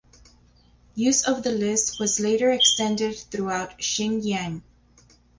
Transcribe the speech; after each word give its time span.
Use 0.95 1.27
of 1.27 1.43
the 1.43 1.51
list 1.51 1.99
was 1.99 2.19
later 2.19 2.49
extended 2.49 3.15
throughout 3.29 3.77
Xinjiang. 3.77 4.63